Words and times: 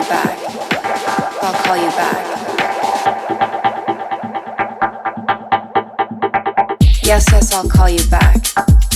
you 0.00 0.08
back. 0.08 0.38
I'll 1.42 1.62
call 1.64 1.76
you 1.76 1.90
back. 1.90 2.26
Yes, 7.02 7.26
yes, 7.32 7.52
I'll 7.52 7.68
call 7.68 7.88
you 7.88 8.04
back. 8.08 8.89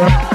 Yeah. 0.00 0.29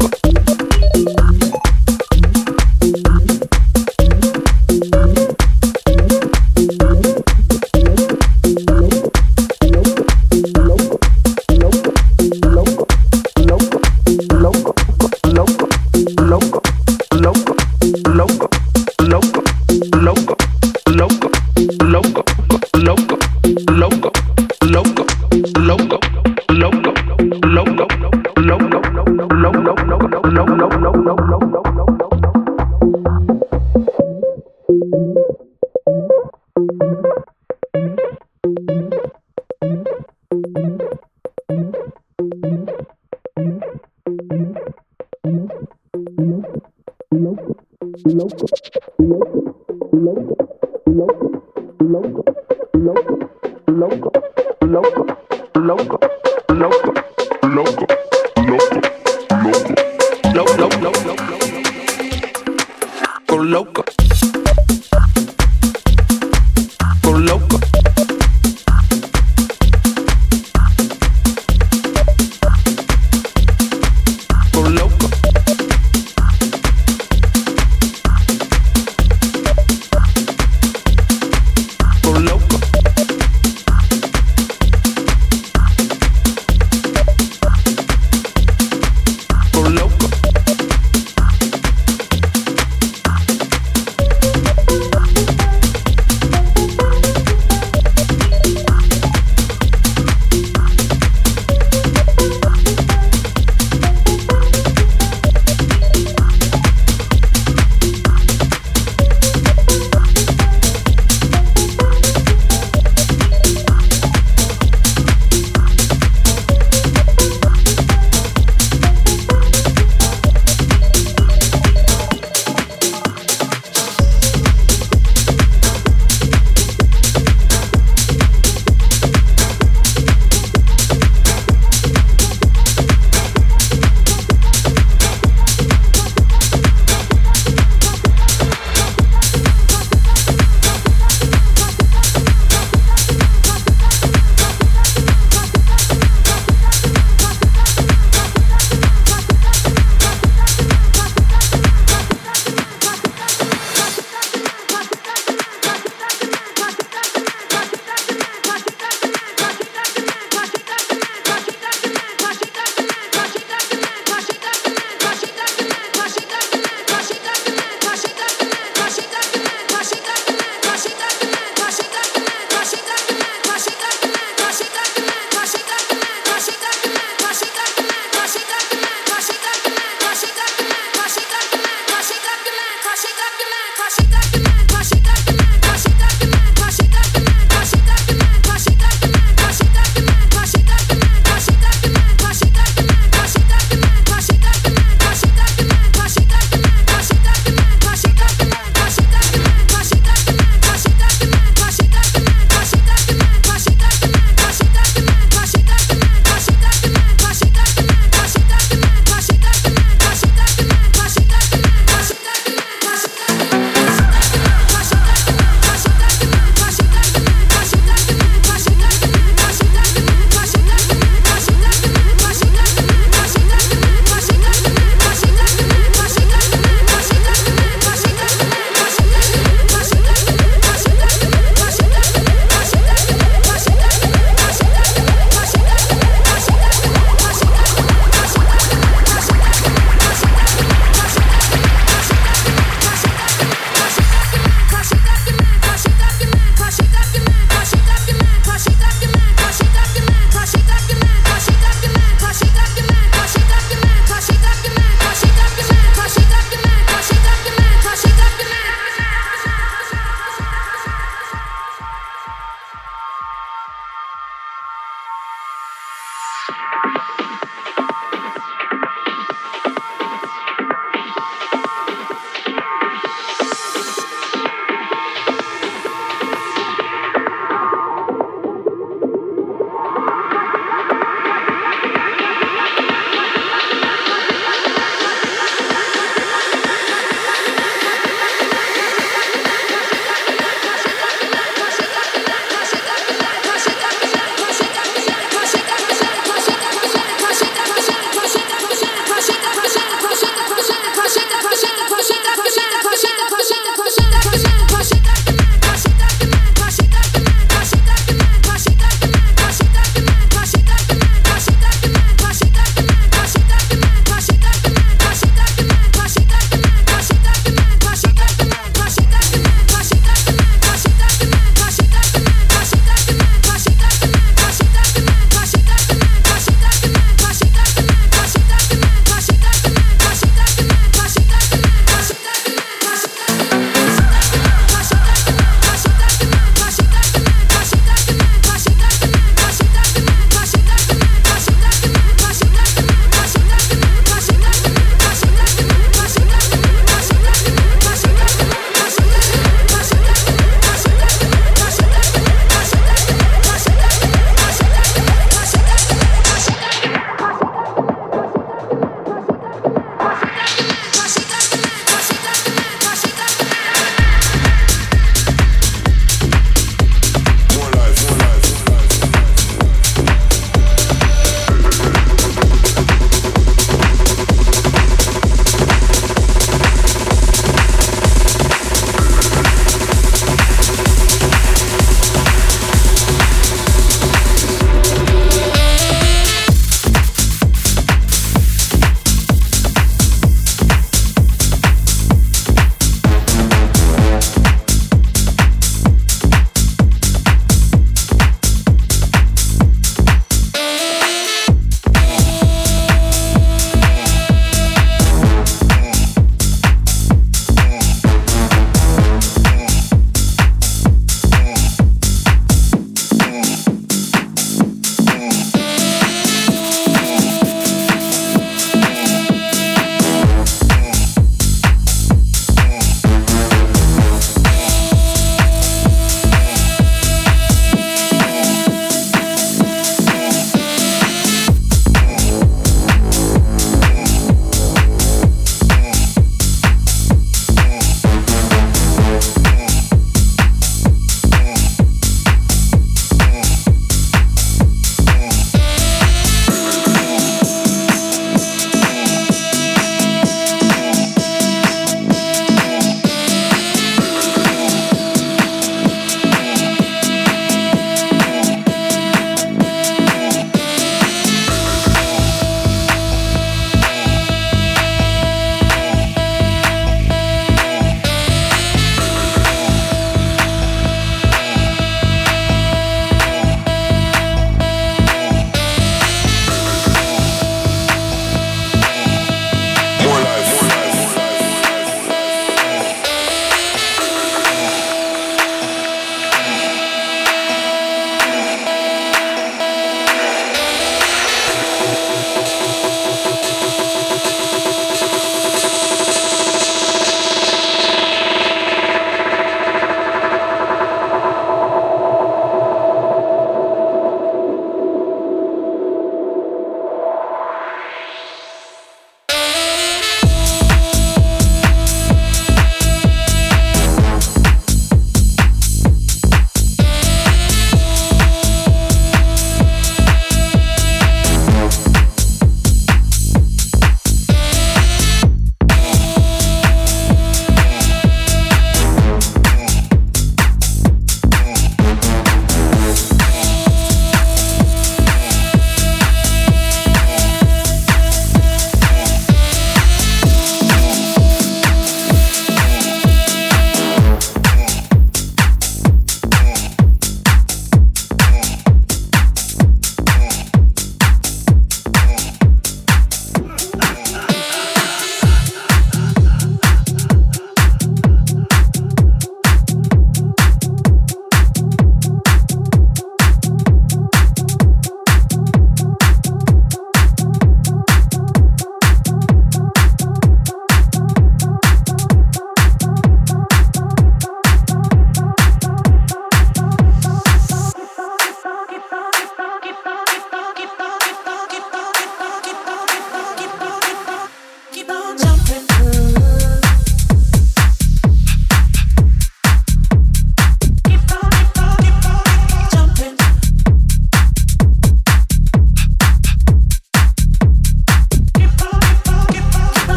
Yeah. 0.00 0.41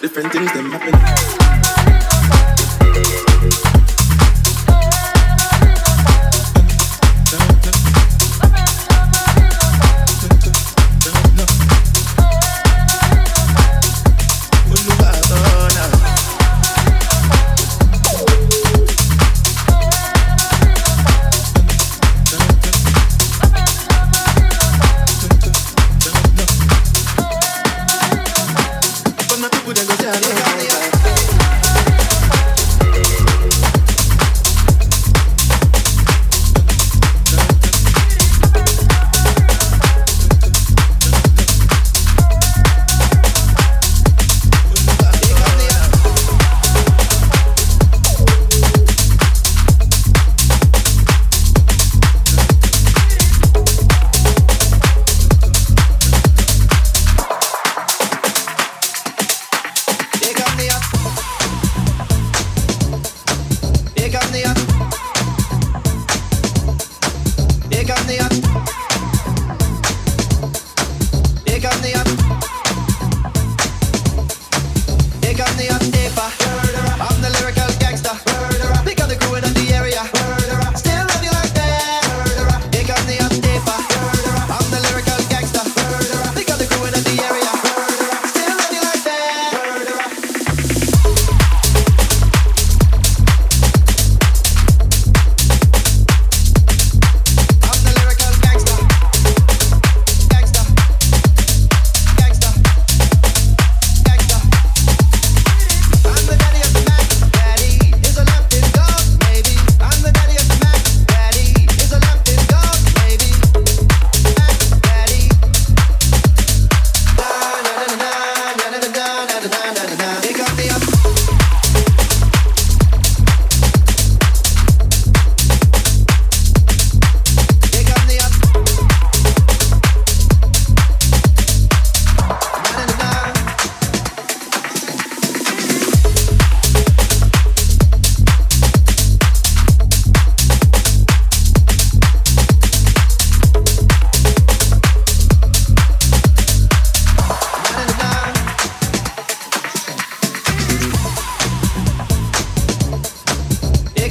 Different 0.00 0.32
things 0.32 0.52
them 0.52 0.70
happen. 0.70 1.63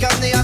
because 0.04 0.20
the 0.20 0.43